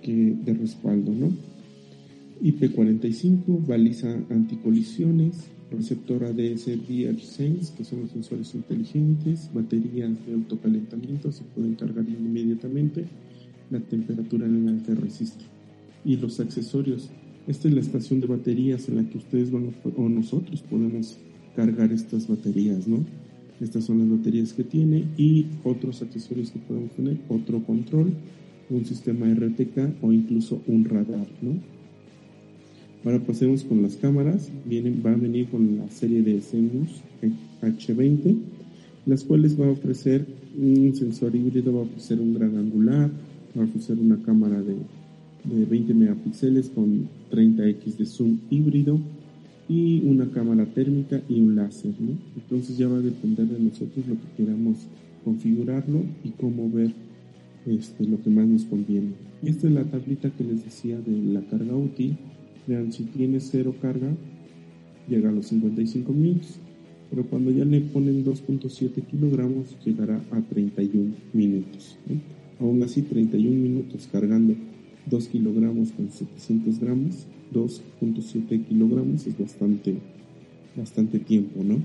que, 0.03 0.13
de 0.13 0.55
respaldo. 0.55 1.13
¿no? 1.13 1.33
IP45, 2.43 3.67
baliza 3.67 4.13
anticolisiones, 4.31 5.49
receptor 5.71 6.25
ADS 6.25 6.65
Sense, 7.23 7.73
que 7.77 7.85
son 7.85 8.03
los 8.03 8.11
sensores 8.11 8.55
inteligentes, 8.55 9.51
baterías 9.53 10.11
de 10.27 10.35
autocalentamiento, 10.35 11.33
se 11.33 11.45
pueden 11.45 11.75
cargar 11.75 12.05
inmediatamente, 12.09 13.05
la 13.71 13.81
temperatura 13.81 14.47
en 14.47 14.67
la 14.67 14.83
que 14.83 14.95
resiste. 14.95 15.45
Y 16.05 16.17
los 16.17 16.39
accesorios. 16.39 17.11
Esta 17.47 17.69
es 17.69 17.75
la 17.75 17.81
estación 17.81 18.21
de 18.21 18.27
baterías 18.27 18.89
en 18.89 18.97
la 18.97 19.09
que 19.09 19.19
ustedes 19.19 19.51
van 19.53 19.73
o 19.97 20.09
nosotros 20.09 20.63
podemos 20.63 21.17
cargar 21.55 21.93
estas 21.93 22.27
baterías, 22.27 22.89
¿no? 22.89 23.05
Estas 23.61 23.85
son 23.85 24.01
las 24.01 24.11
baterías 24.11 24.53
que 24.53 24.65
tiene 24.65 25.05
y 25.17 25.47
otros 25.63 26.03
accesorios 26.03 26.51
que 26.51 26.59
podemos 26.59 26.91
tener, 26.93 27.19
otro 27.29 27.63
control, 27.63 28.13
un 28.69 28.85
sistema 28.85 29.27
RTK 29.33 30.03
o 30.03 30.13
incluso 30.13 30.61
un 30.67 30.85
radar, 30.85 31.27
¿no? 31.41 31.55
Ahora 33.05 33.21
pasemos 33.25 33.63
con 33.63 33.83
las 33.83 33.95
cámaras. 33.97 34.51
Vienen, 34.65 35.01
va 35.07 35.13
a 35.13 35.17
venir 35.17 35.49
con 35.49 35.79
la 35.79 35.89
serie 35.91 36.23
de 36.23 36.41
CMUS 36.41 37.03
H20, 37.63 38.37
las 39.07 39.23
cuales 39.23 39.59
va 39.59 39.67
a 39.67 39.71
ofrecer 39.71 40.27
un 40.59 40.93
sensor 40.97 41.37
híbrido, 41.37 41.73
va 41.73 41.81
a 41.81 41.85
ofrecer 41.85 42.21
un 42.21 42.35
gran 42.35 42.57
angular, 42.57 43.09
va 43.57 43.63
a 43.63 43.67
ofrecer 43.67 43.99
una 44.01 44.21
cámara 44.23 44.61
de, 44.61 44.75
de 45.51 45.65
20 45.65 45.95
megapíxeles 45.95 46.71
con 46.71 47.09
30x 47.31 47.97
de 47.97 48.07
zoom 48.07 48.39
híbrido 48.51 48.99
y 49.69 50.01
una 50.05 50.31
cámara 50.31 50.65
térmica 50.67 51.21
y 51.29 51.41
un 51.41 51.57
láser, 51.57 51.95
¿no? 51.99 52.13
Entonces 52.37 52.77
ya 52.77 52.89
va 52.89 52.99
a 52.99 53.01
depender 53.01 53.47
de 53.47 53.59
nosotros 53.59 54.07
lo 54.07 54.15
que 54.15 54.45
queramos 54.45 54.77
configurarlo 55.25 56.03
y 56.25 56.31
cómo 56.31 56.71
ver 56.71 56.93
este, 57.67 58.05
lo 58.05 58.23
que 58.23 58.31
más 58.31 58.47
nos 58.47 58.65
conviene. 58.65 59.11
Esta 59.43 59.67
es 59.67 59.73
la 59.73 59.85
tablita 59.85 60.31
que 60.31 60.45
les 60.45 60.65
decía 60.65 60.99
de 61.01 61.33
la 61.33 61.41
carga 61.43 61.75
útil. 61.75 62.17
Vean, 62.67 62.93
si 62.93 63.05
tiene 63.05 63.41
cero 63.41 63.75
carga, 63.81 64.15
llega 65.09 65.29
a 65.29 65.33
los 65.33 65.47
55 65.47 66.13
minutos, 66.13 66.59
pero 67.11 67.25
cuando 67.25 67.51
ya 67.51 67.65
le 67.65 67.81
ponen 67.81 68.25
2.7 68.25 69.03
kilogramos, 69.07 69.77
llegará 69.85 70.21
a 70.31 70.41
31 70.41 71.13
minutos. 71.33 71.97
Aún 72.61 72.83
así, 72.83 73.03
31 73.03 73.51
minutos 73.51 74.09
cargando 74.11 74.55
2 75.07 75.29
kilogramos 75.29 75.93
con 75.93 76.11
700 76.11 76.81
gramos 76.81 77.27
2.7 77.53 78.67
kilogramos 78.67 79.27
es 79.27 79.39
bastante, 79.39 79.97
bastante 80.77 81.19
tiempo, 81.19 81.63
¿no? 81.63 81.79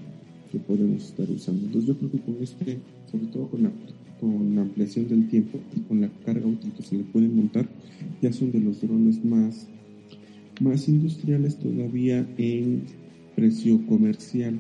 Que 0.52 0.60
podemos 0.60 1.04
estar 1.04 1.30
usando. 1.30 1.66
Entonces 1.66 1.88
yo 1.88 1.98
creo 1.98 2.12
que 2.12 2.20
con 2.20 2.38
este, 2.42 2.80
sobre 3.12 3.26
todo 3.28 3.48
con 3.48 3.64
la, 3.64 3.72
con 4.20 4.58
ampliación 4.58 5.08
del 5.08 5.28
tiempo 5.30 5.60
y 5.76 5.82
con 5.82 6.02
la 6.02 6.10
carga 6.26 6.46
útil 6.46 6.72
que 6.74 6.84
se 6.84 6.98
le 6.98 7.04
puede 7.04 7.28
montar, 7.28 7.68
ya 8.22 8.34
son 8.34 8.52
de 8.52 8.60
los 8.60 8.82
drones 8.82 9.24
más, 9.24 9.68
más 10.60 10.88
industriales 10.88 11.58
todavía 11.58 12.28
en 12.38 12.84
precio 13.36 13.86
comercial. 13.88 14.60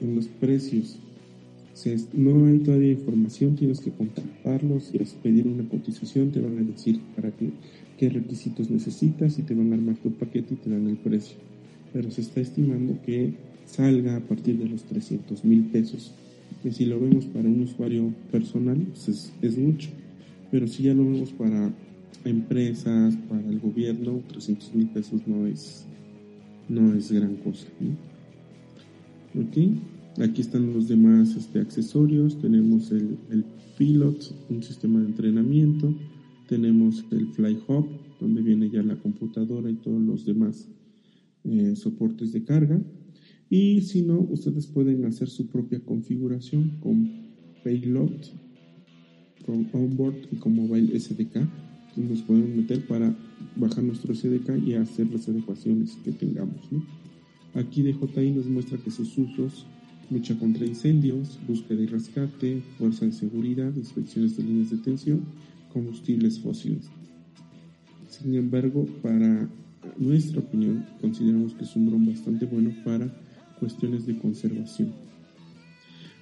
En 0.00 0.14
los 0.14 0.26
precios 0.28 0.98
no 2.12 2.46
hay 2.46 2.58
todavía 2.58 2.92
información, 2.92 3.54
tienes 3.54 3.80
que 3.80 3.90
contactarlos 3.90 4.90
y 4.92 4.98
pedir 5.22 5.46
una 5.46 5.68
cotización, 5.68 6.30
te 6.30 6.40
van 6.40 6.58
a 6.58 6.62
decir 6.62 7.00
para 7.14 7.30
qué, 7.30 8.08
requisitos 8.08 8.70
necesitas 8.70 9.38
y 9.38 9.42
te 9.42 9.54
van 9.54 9.72
a 9.72 9.76
armar 9.76 9.96
tu 9.96 10.12
paquete 10.12 10.54
y 10.54 10.56
te 10.56 10.70
dan 10.70 10.88
el 10.88 10.96
precio. 10.96 11.36
Pero 11.92 12.10
se 12.10 12.20
está 12.20 12.40
estimando 12.40 13.00
que 13.02 13.34
salga 13.66 14.16
a 14.16 14.20
partir 14.20 14.58
de 14.58 14.68
los 14.68 14.84
300 14.84 15.44
mil 15.44 15.64
pesos. 15.64 16.12
Que 16.62 16.72
si 16.72 16.86
lo 16.86 16.98
vemos 17.00 17.26
para 17.26 17.48
un 17.48 17.62
usuario 17.62 18.12
personal, 18.30 18.78
pues 18.78 19.32
es, 19.42 19.58
mucho. 19.58 19.90
Pero 20.50 20.66
si 20.66 20.84
ya 20.84 20.94
lo 20.94 21.04
vemos 21.04 21.30
para 21.32 21.72
empresas, 22.24 23.16
para 23.28 23.48
el 23.48 23.58
gobierno, 23.60 24.20
300 24.28 24.74
mil 24.74 24.88
pesos 24.88 25.20
no 25.26 25.46
es, 25.46 25.84
no 26.68 26.94
es 26.94 27.12
gran 27.12 27.36
cosa. 27.36 27.66
¿Ok? 29.34 29.56
Aquí 30.20 30.40
están 30.40 30.72
los 30.72 30.88
demás 30.88 31.36
este, 31.36 31.60
accesorios. 31.60 32.40
Tenemos 32.40 32.90
el, 32.90 33.16
el 33.30 33.44
Pilot, 33.76 34.34
un 34.50 34.62
sistema 34.64 34.98
de 34.98 35.06
entrenamiento. 35.06 35.94
Tenemos 36.48 37.04
el 37.12 37.28
Fly 37.28 37.58
Hub, 37.68 37.86
donde 38.20 38.42
viene 38.42 38.68
ya 38.68 38.82
la 38.82 38.96
computadora 38.96 39.70
y 39.70 39.74
todos 39.74 40.02
los 40.02 40.26
demás 40.26 40.66
eh, 41.44 41.76
soportes 41.76 42.32
de 42.32 42.42
carga. 42.42 42.82
Y 43.48 43.82
si 43.82 44.02
no, 44.02 44.18
ustedes 44.18 44.66
pueden 44.66 45.04
hacer 45.04 45.28
su 45.28 45.46
propia 45.46 45.78
configuración 45.80 46.78
con 46.80 47.10
Payload, 47.62 48.10
con 49.46 49.68
Onboard 49.72 50.16
y 50.32 50.36
con 50.36 50.56
Mobile 50.56 50.98
SDK. 50.98 51.46
nos 51.96 52.22
podemos 52.22 52.50
meter 52.56 52.84
para 52.88 53.16
bajar 53.54 53.84
nuestro 53.84 54.12
SDK 54.12 54.66
y 54.66 54.74
hacer 54.74 55.10
las 55.12 55.28
adecuaciones 55.28 55.96
que 56.04 56.10
tengamos. 56.10 56.68
Aquí 57.54 57.82
DJI 57.82 58.32
nos 58.32 58.46
muestra 58.46 58.78
que 58.78 58.90
sus 58.90 59.16
usos 59.16 59.64
lucha 60.10 60.38
contra 60.38 60.66
incendios, 60.66 61.38
búsqueda 61.46 61.82
y 61.82 61.86
rescate, 61.86 62.62
fuerza 62.78 63.06
de 63.06 63.12
seguridad, 63.12 63.74
inspecciones 63.74 64.36
de 64.36 64.42
líneas 64.42 64.70
de 64.70 64.78
tensión, 64.78 65.24
combustibles 65.72 66.40
fósiles. 66.40 66.88
Sin 68.08 68.34
embargo, 68.34 68.86
para 69.02 69.48
nuestra 69.98 70.40
opinión, 70.40 70.86
consideramos 71.00 71.54
que 71.54 71.64
es 71.64 71.76
un 71.76 71.86
dron 71.86 72.06
bastante 72.06 72.46
bueno 72.46 72.72
para 72.84 73.12
cuestiones 73.58 74.06
de 74.06 74.18
conservación. 74.18 74.92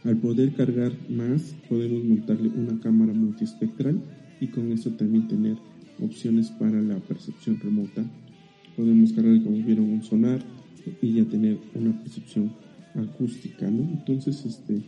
Al 0.04 0.16
poder 0.18 0.54
cargar 0.54 0.92
más, 1.08 1.54
podemos 1.68 2.04
montarle 2.04 2.48
una 2.48 2.78
cámara 2.80 3.12
multiespectral 3.12 4.00
y 4.40 4.48
con 4.48 4.70
eso 4.72 4.90
también 4.90 5.28
tener 5.28 5.56
opciones 6.00 6.50
para 6.50 6.80
la 6.80 6.96
percepción 6.98 7.58
remota. 7.60 8.04
Podemos 8.76 9.12
cargar, 9.12 9.42
como 9.42 9.56
vieron, 9.64 9.88
un 9.90 10.02
sonar 10.02 10.40
y 11.00 11.14
ya 11.14 11.24
tener 11.24 11.58
una 11.74 11.98
percepción 12.02 12.52
acústica, 12.96 13.70
¿no? 13.70 13.82
Entonces, 13.82 14.44
este, 14.44 14.82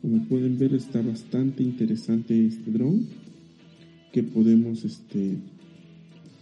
como 0.00 0.24
pueden 0.24 0.58
ver, 0.58 0.74
está 0.74 1.00
bastante 1.02 1.62
interesante 1.62 2.46
este 2.46 2.70
drone 2.70 3.02
que 4.12 4.22
podemos 4.22 4.84
este, 4.84 5.36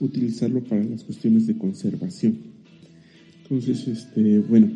utilizarlo 0.01 0.63
para 0.65 0.83
las 0.85 1.05
cuestiones 1.05 1.47
de 1.47 1.57
conservación. 1.57 2.39
Entonces, 3.43 3.87
este, 3.87 4.39
bueno, 4.39 4.71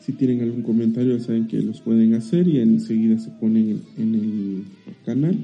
si 0.00 0.12
tienen 0.12 0.40
algún 0.42 0.62
comentario, 0.62 1.18
saben 1.20 1.46
que 1.46 1.60
los 1.60 1.80
pueden 1.80 2.14
hacer 2.14 2.48
y 2.48 2.58
enseguida 2.58 3.18
se 3.18 3.30
ponen 3.30 3.82
en, 3.98 4.14
el 4.14 4.64
canal. 5.04 5.36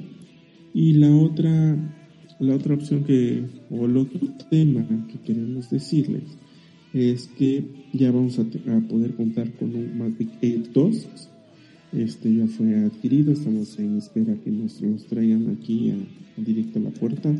Y 0.73 0.95
la 0.95 1.15
otra, 1.15 1.77
la 2.41 2.55
otra 2.55 2.75
opción 2.75 3.05
que, 3.05 3.45
o 3.71 3.87
el 3.87 3.97
otro 3.97 4.21
tema 4.51 4.87
que 5.09 5.19
queremos 5.21 5.71
decirles 5.71 6.25
es 6.93 7.29
que 7.29 7.65
ya 7.93 8.11
vamos 8.11 8.39
a, 8.39 8.45
poder 8.89 9.15
contar 9.15 9.53
con 9.53 9.75
un 9.75 9.99
Mavic 9.99 10.31
Air 10.43 10.73
2. 10.73 11.09
Este 11.93 12.35
ya 12.35 12.47
fue 12.47 12.75
adquirido, 12.77 13.33
estamos 13.33 13.79
en 13.79 13.99
espera 13.99 14.35
que 14.43 14.51
nos 14.51 14.81
los 14.81 15.07
traigan 15.07 15.57
aquí 15.59 15.91
a, 15.91 16.41
directo 16.41 16.79
a 16.79 16.83
la 16.83 16.91
puerta. 16.91 17.35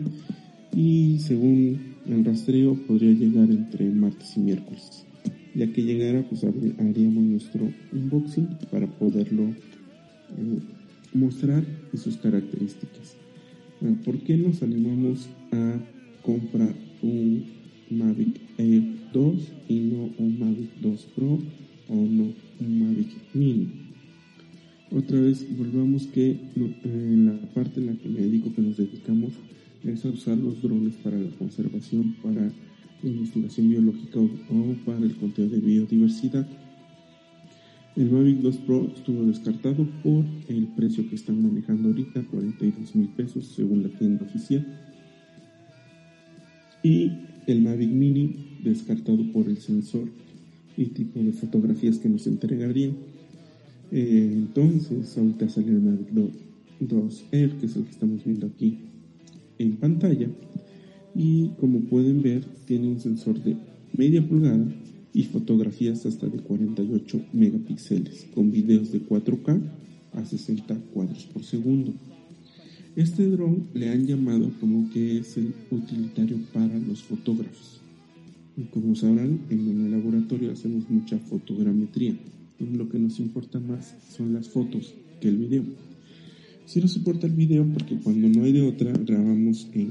Y 0.75 1.19
según 1.21 1.79
el 2.07 2.25
rastreo, 2.25 2.75
podría 2.87 3.13
llegar 3.13 3.51
entre 3.51 3.91
martes 3.91 4.37
y 4.37 4.41
miércoles. 4.41 5.05
Ya 5.55 5.73
que 5.73 5.83
llegara, 5.83 6.23
pues 6.29 6.45
haríamos 6.45 7.25
nuestro 7.25 7.73
unboxing 7.93 8.49
para 8.71 8.87
poderlo 8.87 9.45
eh, 9.45 10.59
mostrar 11.15 11.65
y 11.93 11.97
sus 11.97 12.19
características. 12.19 13.17
Ah, 13.83 13.95
¿Por 14.05 14.19
qué 14.21 14.37
nos 14.37 14.63
animamos 14.63 15.29
a 15.53 15.79
comprar 16.23 16.75
un 17.03 17.45
Mavic 17.91 18.41
Air 18.59 18.96
2 19.13 19.53
y 19.69 19.75
no 19.81 20.11
un 20.19 20.39
Mavic 20.39 20.71
2 20.81 21.07
Pro 21.15 21.39
o 21.89 21.95
no 21.95 22.33
un 22.61 22.81
Mavic 22.81 23.09
Mini. 23.35 23.69
Otra 24.91 25.21
vez 25.21 25.47
volvamos 25.57 26.07
que 26.07 26.39
en 26.85 27.27
la 27.27 27.33
parte 27.55 27.81
en 27.81 27.87
la 27.87 27.95
que 27.95 28.09
me 28.09 28.21
dedico 28.21 28.55
que 28.55 28.63
nos 28.63 28.77
dedicamos 28.77 29.33
es 29.85 30.05
a 30.05 30.09
usar 30.09 30.39
los 30.39 30.63
drones 30.63 30.95
para 31.03 31.19
la 31.19 31.31
conservación, 31.31 32.15
para 32.23 32.43
la 33.03 33.11
investigación 33.11 33.69
biológica 33.69 34.21
o 34.21 34.75
para 34.85 35.01
el 35.01 35.15
conteo 35.17 35.49
de 35.49 35.59
biodiversidad. 35.59 36.47
El 37.97 38.11
Mavic 38.11 38.39
2 38.41 38.57
Pro 38.59 38.93
estuvo 38.95 39.25
descartado 39.25 39.87
por 40.03 40.25
el 40.49 40.67
precio 40.77 41.09
que 41.09 41.15
están 41.15 41.43
manejando 41.43 41.89
ahorita, 41.89 42.25
42 42.31 42.95
mil 42.95 43.09
pesos 43.09 43.47
según 43.47 43.83
la 43.83 43.89
tienda 43.89 44.25
oficial. 44.25 44.67
Y 46.83 47.11
el 47.47 47.63
Mavic 47.63 47.91
Mini 47.91 48.46
descartado 48.63 49.23
por 49.33 49.49
el 49.49 49.59
sensor 49.59 50.09
y 50.77 50.87
tipo 50.87 51.21
de 51.21 51.33
fotografías 51.33 51.99
que 51.99 52.09
nos 52.09 52.27
entregarían. 52.27 52.97
Eh, 53.93 54.31
entonces, 54.33 55.17
ahorita 55.17 55.47
el 55.57 55.81
Mavic 55.81 56.09
2 56.81 57.25
Air, 57.33 57.51
que 57.53 57.67
es 57.67 57.77
el 57.77 57.85
que 57.85 57.91
estamos 57.91 58.25
viendo 58.25 58.47
aquí 58.47 58.79
en 59.59 59.77
pantalla. 59.77 60.29
Y 61.15 61.49
como 61.61 61.81
pueden 61.81 62.23
ver, 62.23 62.45
tiene 62.67 62.89
un 62.89 63.01
sensor 63.01 63.43
de 63.43 63.57
media 63.97 64.27
pulgada 64.27 64.67
y 65.15 65.23
fotografías 65.25 66.05
hasta 66.05 66.29
de 66.29 66.39
48 66.39 67.21
megapíxeles, 67.33 68.27
con 68.35 68.51
videos 68.51 68.93
de 68.93 69.01
4K 69.01 69.61
a 70.13 70.25
60 70.25 70.75
cuadros 70.93 71.25
por 71.27 71.43
segundo. 71.43 71.95
Este 72.97 73.27
dron 73.27 73.69
le 73.75 73.91
han 73.91 74.07
llamado 74.07 74.51
como 74.61 74.91
que 74.91 75.19
es 75.19 75.37
el 75.37 75.55
utilitario 75.71 76.39
para 76.53 76.79
los 76.79 77.03
fotógrafos. 77.03 77.81
Y 78.57 78.65
como 78.65 78.95
sabrán, 78.95 79.41
en 79.51 79.69
el 79.69 79.91
laboratorio 79.91 80.51
hacemos 80.51 80.89
mucha 80.89 81.19
fotogrametría. 81.19 82.17
Lo 82.59 82.89
que 82.89 82.99
nos 82.99 83.21
importa 83.21 83.61
más 83.61 83.95
son 84.17 84.33
las 84.33 84.49
fotos 84.49 84.95
que 85.21 85.29
el 85.29 85.37
video. 85.37 85.65
Si 86.65 86.81
nos 86.81 86.97
importa 86.97 87.27
el 87.27 87.35
video 87.35 87.67
porque 87.67 87.97
cuando 87.97 88.29
no 88.29 88.45
hay 88.45 88.53
de 88.53 88.63
otra 88.63 88.93
grabamos 88.93 89.69
en 89.75 89.91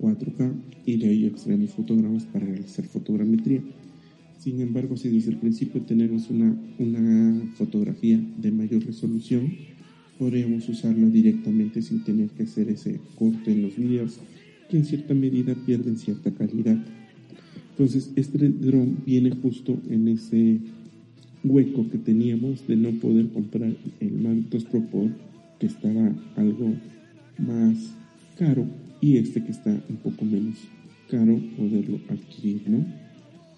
4K 0.00 0.52
y 0.86 0.96
de 0.96 1.08
ahí 1.08 1.26
extraemos 1.26 1.70
fotogramas 1.70 2.24
para 2.24 2.46
realizar 2.46 2.86
fotogrametría. 2.86 3.62
Sin 4.38 4.60
embargo, 4.60 4.96
si 4.96 5.08
desde 5.08 5.32
el 5.32 5.36
principio 5.36 5.82
tenemos 5.82 6.30
una, 6.30 6.56
una 6.78 7.52
fotografía 7.54 8.18
de 8.38 8.50
mayor 8.50 8.84
resolución, 8.84 9.52
podríamos 10.18 10.68
usarla 10.68 11.06
directamente 11.08 11.82
sin 11.82 12.02
tener 12.02 12.30
que 12.30 12.44
hacer 12.44 12.70
ese 12.70 12.98
corte 13.14 13.52
en 13.52 13.62
los 13.62 13.76
videos 13.76 14.18
que 14.70 14.78
en 14.78 14.84
cierta 14.84 15.14
medida 15.14 15.54
pierden 15.66 15.96
cierta 15.96 16.30
calidad. 16.32 16.82
Entonces, 17.78 18.10
este 18.16 18.48
dron 18.48 18.96
viene 19.04 19.30
justo 19.30 19.76
en 19.90 20.08
ese 20.08 20.60
hueco 21.44 21.86
que 21.90 21.98
teníamos 21.98 22.66
de 22.66 22.74
no 22.74 22.90
poder 22.92 23.28
comprar 23.28 23.70
el 24.00 24.12
Mavic 24.12 24.48
2 24.48 24.64
Pro 24.64 25.10
que 25.60 25.66
estaba 25.66 26.10
algo 26.36 26.72
más 27.38 27.94
caro, 28.38 28.66
y 29.02 29.18
este 29.18 29.44
que 29.44 29.52
está 29.52 29.70
un 29.90 29.96
poco 29.96 30.24
menos 30.24 30.56
caro 31.10 31.38
poderlo 31.56 32.00
adquirir, 32.08 32.62
¿no? 32.66 32.84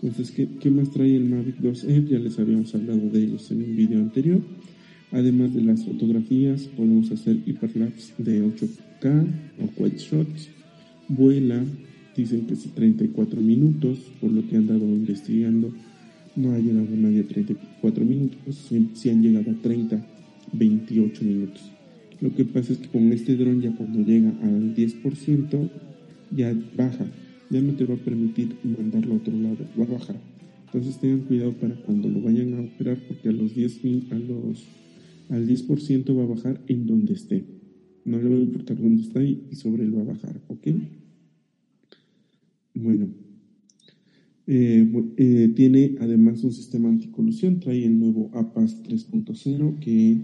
Entonces, 0.02 0.30
¿qué, 0.32 0.70
más 0.70 0.90
trae 0.90 1.14
el 1.14 1.24
Mavic 1.24 1.58
2 1.58 1.84
Air? 1.84 2.08
Ya 2.08 2.18
les 2.18 2.38
habíamos 2.40 2.74
hablado 2.74 3.08
de 3.10 3.22
ellos 3.22 3.50
en 3.52 3.62
un 3.62 3.76
video 3.76 4.00
anterior. 4.00 4.40
Además 5.10 5.54
de 5.54 5.62
las 5.62 5.84
fotografías, 5.84 6.62
podemos 6.76 7.10
hacer 7.10 7.38
hiperlapse 7.46 8.14
de 8.18 8.44
8K 8.44 9.26
o 9.62 9.66
quad 9.76 9.92
shots. 9.92 10.50
Vuela, 11.08 11.64
dicen 12.22 12.46
que 12.46 12.54
es 12.54 12.62
34 12.74 13.40
minutos, 13.40 13.98
por 14.20 14.30
lo 14.30 14.46
que 14.46 14.56
han 14.56 14.66
dado 14.66 14.84
investigando. 14.84 15.72
No 16.36 16.52
ha 16.52 16.58
llegado 16.58 16.86
nadie 16.96 17.20
a 17.20 17.26
34 17.26 18.04
minutos, 18.04 18.70
si 18.94 19.10
han 19.10 19.22
llegado 19.22 19.50
a 19.50 19.54
30, 19.54 20.06
28 20.52 21.24
minutos. 21.24 21.62
Lo 22.20 22.34
que 22.34 22.44
pasa 22.44 22.72
es 22.72 22.78
que 22.78 22.88
con 22.88 23.12
este 23.12 23.36
dron 23.36 23.60
ya 23.60 23.74
cuando 23.74 24.00
llega 24.00 24.30
al 24.42 24.74
10% 24.74 25.70
ya 26.36 26.52
baja 26.76 27.06
ya 27.50 27.60
no 27.62 27.72
te 27.74 27.84
va 27.84 27.94
a 27.94 27.98
permitir 27.98 28.56
mandarlo 28.64 29.14
a 29.14 29.16
otro 29.16 29.36
lado, 29.36 29.58
va 29.78 29.84
a 29.84 29.98
bajar. 29.98 30.16
Entonces 30.66 31.00
tengan 31.00 31.20
cuidado 31.20 31.52
para 31.52 31.74
cuando 31.76 32.08
lo 32.08 32.20
vayan 32.20 32.54
a 32.54 32.60
operar 32.60 32.98
porque 33.06 33.28
a 33.28 33.32
los 33.32 33.54
10 33.54 33.80
a 34.10 34.18
los 34.18 34.66
al 35.30 35.46
10% 35.46 36.18
va 36.18 36.24
a 36.24 36.26
bajar 36.26 36.60
en 36.68 36.86
donde 36.86 37.14
esté. 37.14 37.44
No 38.04 38.18
le 38.18 38.28
va 38.28 38.36
a 38.36 38.40
importar 38.40 38.78
dónde 38.78 39.02
está 39.02 39.22
y, 39.22 39.40
sobre 39.52 39.84
él 39.84 39.96
va 39.96 40.02
a 40.02 40.04
bajar, 40.04 40.40
¿ok? 40.48 40.66
Bueno, 42.80 43.08
eh, 44.46 44.88
eh, 45.16 45.52
tiene 45.56 45.96
además 46.00 46.44
un 46.44 46.52
sistema 46.52 46.88
anticolusión, 46.88 47.58
trae 47.58 47.84
el 47.84 47.98
nuevo 47.98 48.30
APAS 48.34 48.84
3.0 48.84 49.80
que, 49.80 50.16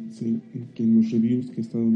que 0.72 0.82
en 0.84 0.94
los 0.94 1.10
reviews 1.10 1.50
que 1.50 1.56
he 1.56 1.60
estado 1.60 1.90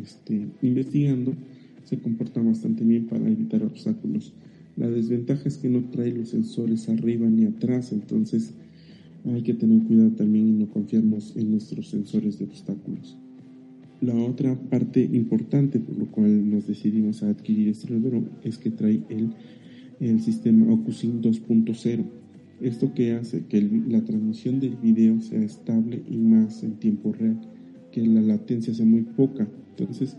este, 0.00 0.46
investigando 0.62 1.34
se 1.82 1.98
comporta 1.98 2.40
bastante 2.40 2.84
bien 2.84 3.06
para 3.06 3.28
evitar 3.28 3.64
obstáculos. 3.64 4.32
La 4.76 4.88
desventaja 4.88 5.48
es 5.48 5.56
que 5.56 5.68
no 5.68 5.82
trae 5.90 6.12
los 6.12 6.28
sensores 6.28 6.88
arriba 6.88 7.28
ni 7.28 7.46
atrás, 7.46 7.90
entonces 7.90 8.54
hay 9.24 9.42
que 9.42 9.54
tener 9.54 9.82
cuidado 9.82 10.10
también 10.10 10.48
y 10.48 10.52
no 10.52 10.70
confiarnos 10.70 11.36
en 11.36 11.50
nuestros 11.50 11.90
sensores 11.90 12.38
de 12.38 12.44
obstáculos. 12.44 13.16
La 14.00 14.14
otra 14.14 14.54
parte 14.54 15.02
importante 15.02 15.80
por 15.80 15.98
lo 15.98 16.06
cual 16.06 16.48
nos 16.48 16.68
decidimos 16.68 17.24
a 17.24 17.30
adquirir 17.30 17.68
este 17.68 17.98
dron 17.98 18.28
es 18.44 18.58
que 18.58 18.70
trae 18.70 19.02
el, 19.08 19.30
el 20.10 20.20
sistema 20.20 20.72
OcuSync 20.72 21.22
2.0. 21.22 22.04
Esto 22.60 22.94
que 22.94 23.12
hace 23.14 23.46
que 23.46 23.60
la 23.88 24.04
transmisión 24.04 24.60
del 24.60 24.76
video 24.76 25.20
sea 25.20 25.42
estable 25.42 26.02
y 26.08 26.18
más 26.18 26.62
en 26.62 26.74
tiempo 26.74 27.12
real, 27.12 27.40
que 27.92 28.06
la 28.06 28.20
latencia 28.20 28.72
sea 28.72 28.86
muy 28.86 29.02
poca. 29.02 29.48
Entonces, 29.70 30.16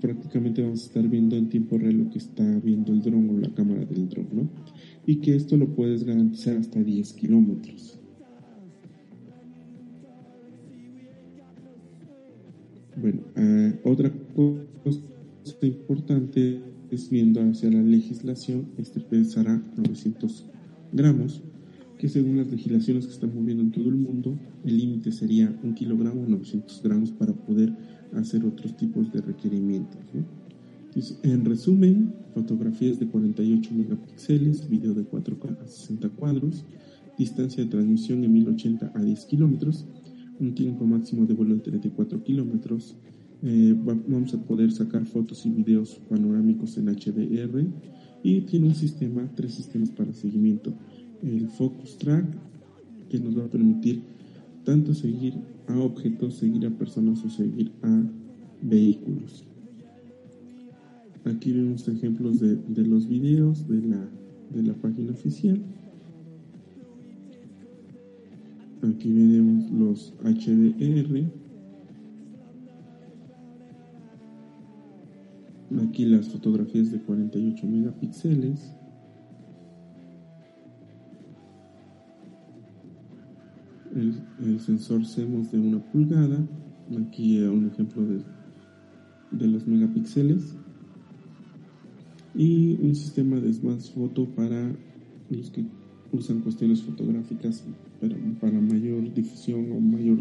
prácticamente 0.00 0.62
vamos 0.62 0.82
a 0.82 0.86
estar 0.86 1.08
viendo 1.08 1.36
en 1.36 1.48
tiempo 1.48 1.78
real 1.78 1.98
lo 1.98 2.10
que 2.10 2.18
está 2.18 2.44
viendo 2.60 2.92
el 2.92 3.02
dron 3.02 3.28
o 3.30 3.38
la 3.38 3.52
cámara 3.54 3.84
del 3.84 4.08
dron, 4.08 4.26
¿no? 4.32 4.48
Y 5.06 5.16
que 5.16 5.36
esto 5.36 5.56
lo 5.56 5.68
puedes 5.74 6.04
garantizar 6.04 6.56
hasta 6.56 6.82
10 6.82 7.12
kilómetros. 7.12 7.98
Bueno, 12.96 13.20
ah, 13.36 13.72
otra 13.84 14.10
cosa 14.32 15.00
importante 15.62 16.60
viendo 17.10 17.40
hacia 17.42 17.70
la 17.70 17.82
legislación, 17.82 18.66
este 18.78 19.00
pesará 19.00 19.62
900 19.76 20.44
gramos, 20.92 21.42
que 21.98 22.08
según 22.08 22.36
las 22.36 22.50
legislaciones 22.50 23.06
que 23.06 23.12
están 23.12 23.34
moviendo 23.34 23.62
en 23.62 23.70
todo 23.70 23.88
el 23.88 23.96
mundo, 23.96 24.38
el 24.64 24.76
límite 24.76 25.10
sería 25.12 25.54
un 25.62 25.74
kilogramo 25.74 26.22
o 26.22 26.28
900 26.28 26.82
gramos 26.82 27.10
para 27.10 27.32
poder 27.32 27.72
hacer 28.12 28.44
otros 28.44 28.76
tipos 28.76 29.12
de 29.12 29.20
requerimientos. 29.20 30.00
en 31.24 31.44
resumen, 31.44 32.14
fotografías 32.32 33.00
de 33.00 33.08
48 33.08 33.70
megapíxeles, 33.74 34.68
video 34.68 34.94
de 34.94 35.02
4K 35.02 35.58
a 35.60 35.66
60 35.66 36.08
cuadros, 36.10 36.64
distancia 37.18 37.64
de 37.64 37.70
transmisión 37.70 38.22
en 38.22 38.32
1080 38.32 38.92
a 38.94 39.02
10 39.02 39.24
kilómetros, 39.26 39.86
un 40.38 40.54
tiempo 40.54 40.84
máximo 40.86 41.26
de 41.26 41.34
vuelo 41.34 41.56
de 41.56 41.62
34 41.62 42.22
kilómetros. 42.22 42.96
Eh, 43.46 43.76
vamos 43.76 44.32
a 44.32 44.38
poder 44.38 44.72
sacar 44.72 45.04
fotos 45.04 45.44
y 45.44 45.50
videos 45.50 46.00
panorámicos 46.08 46.78
en 46.78 46.86
HDR 46.86 47.66
y 48.22 48.40
tiene 48.40 48.68
un 48.68 48.74
sistema, 48.74 49.30
tres 49.34 49.52
sistemas 49.52 49.90
para 49.90 50.14
seguimiento. 50.14 50.72
El 51.22 51.48
Focus 51.48 51.98
Track, 51.98 52.24
que 53.10 53.20
nos 53.20 53.38
va 53.38 53.44
a 53.44 53.50
permitir 53.50 54.00
tanto 54.64 54.94
seguir 54.94 55.34
a 55.68 55.78
objetos, 55.78 56.36
seguir 56.36 56.64
a 56.66 56.70
personas 56.70 57.22
o 57.22 57.28
seguir 57.28 57.70
a 57.82 58.02
vehículos. 58.62 59.44
Aquí 61.26 61.52
vemos 61.52 61.86
ejemplos 61.86 62.40
de, 62.40 62.56
los 62.86 63.06
videos 63.06 63.68
de 63.68 63.82
la, 63.82 64.08
de 64.54 64.62
la 64.62 64.72
página 64.72 65.12
oficial. 65.12 65.60
Aquí 68.80 69.12
vemos 69.12 69.70
los 69.70 70.14
HDR. 70.22 71.43
Aquí 75.94 76.06
las 76.06 76.26
fotografías 76.26 76.90
de 76.90 76.98
48 76.98 77.68
megapíxeles. 77.68 78.74
el, 83.94 84.58
sensor 84.58 85.02
CMOS 85.02 85.52
de 85.52 85.60
una 85.60 85.78
pulgada. 85.92 86.44
Aquí 87.00 87.40
un 87.42 87.70
ejemplo 87.72 88.04
de, 88.04 88.22
de 89.30 89.46
los 89.46 89.68
megapíxeles. 89.68 90.56
Y 92.34 92.74
un 92.82 92.96
sistema 92.96 93.38
de 93.38 93.52
Smart 93.52 93.82
Photo 93.94 94.26
para 94.34 94.74
los 95.30 95.52
que 95.52 95.64
usan 96.10 96.40
cuestiones 96.40 96.82
fotográficas 96.82 97.64
para, 98.00 98.16
para 98.40 98.60
mayor 98.60 99.14
difusión 99.14 99.70
o 99.70 99.78
mayor 99.78 100.18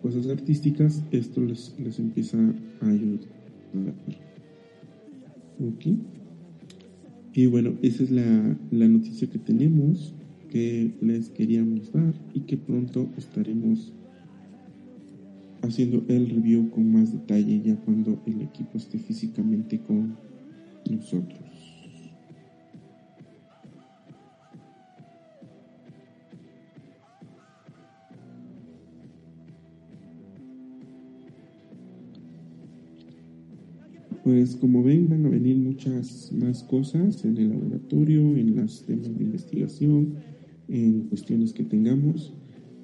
cosas 0.00 0.28
artísticas. 0.28 1.02
Esto 1.10 1.40
les, 1.40 1.74
les 1.80 1.98
empieza 1.98 2.38
a 2.82 2.86
ayudar. 2.86 3.26
Ok. 5.60 5.86
Y 7.34 7.46
bueno, 7.46 7.74
esa 7.82 8.02
es 8.02 8.10
la, 8.10 8.58
la 8.70 8.88
noticia 8.88 9.28
que 9.28 9.38
tenemos 9.38 10.14
que 10.50 10.96
les 11.00 11.28
queríamos 11.30 11.92
dar 11.92 12.14
y 12.32 12.40
que 12.40 12.56
pronto 12.56 13.08
estaremos 13.16 13.92
haciendo 15.62 16.04
el 16.08 16.30
review 16.30 16.70
con 16.70 16.92
más 16.92 17.12
detalle 17.12 17.60
ya 17.62 17.76
cuando 17.76 18.22
el 18.26 18.42
equipo 18.42 18.78
esté 18.78 18.98
físicamente 18.98 19.80
con 19.80 20.16
nosotros. 20.90 21.45
Pues 34.46 34.54
como 34.54 34.80
ven 34.84 35.08
van 35.08 35.26
a 35.26 35.28
venir 35.28 35.56
muchas 35.56 36.30
más 36.32 36.62
cosas 36.62 37.24
en 37.24 37.36
el 37.36 37.48
laboratorio, 37.48 38.36
en 38.36 38.54
las 38.54 38.82
temas 38.82 39.12
de 39.18 39.24
investigación, 39.24 40.14
en 40.68 41.00
cuestiones 41.08 41.52
que 41.52 41.64
tengamos. 41.64 42.32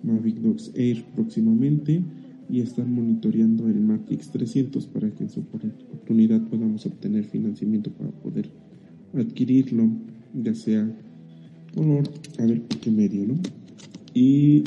Mavic 0.02 0.38
Dogs 0.38 0.72
Air 0.74 1.04
próximamente 1.14 2.02
y 2.50 2.62
están 2.62 2.92
monitoreando 2.92 3.68
el 3.68 3.78
Matrix 3.78 4.32
300 4.32 4.88
para 4.88 5.08
que 5.14 5.22
en 5.22 5.30
su 5.30 5.38
oportunidad 5.38 6.40
podamos 6.48 6.84
obtener 6.84 7.22
financiamiento 7.26 7.92
para 7.92 8.10
poder 8.10 8.50
adquirirlo, 9.14 9.88
ya 10.34 10.56
sea 10.56 10.92
por, 11.76 11.86
a 12.40 12.44
ver 12.44 12.60
por 12.62 12.80
qué 12.80 12.90
medio, 12.90 13.24
¿no? 13.24 13.34
Y 14.14 14.64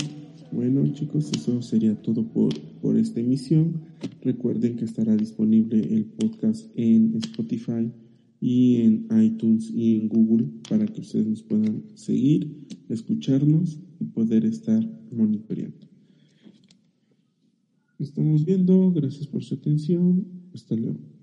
bueno 0.55 0.87
chicos, 0.93 1.29
eso 1.35 1.61
sería 1.61 2.01
todo 2.01 2.25
por, 2.31 2.57
por 2.81 2.97
esta 2.97 3.19
emisión. 3.19 3.81
Recuerden 4.21 4.77
que 4.77 4.85
estará 4.85 5.15
disponible 5.15 5.79
el 5.79 6.05
podcast 6.05 6.71
en 6.75 7.15
Spotify 7.17 7.91
y 8.39 8.77
en 8.77 9.07
iTunes 9.21 9.69
y 9.69 9.97
en 9.97 10.07
Google 10.07 10.47
para 10.69 10.85
que 10.87 11.01
ustedes 11.01 11.27
nos 11.27 11.43
puedan 11.43 11.83
seguir, 11.95 12.65
escucharnos 12.87 13.79
y 13.99 14.05
poder 14.05 14.45
estar 14.45 14.81
monitoreando. 15.11 15.87
Estamos 17.99 18.45
viendo, 18.45 18.91
gracias 18.91 19.27
por 19.27 19.43
su 19.43 19.55
atención, 19.55 20.25
hasta 20.53 20.75
luego. 20.75 21.14